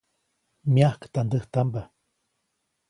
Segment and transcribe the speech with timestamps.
[0.73, 1.89] Myajktandäjtamba.